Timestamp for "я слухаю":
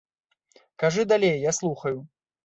1.41-1.97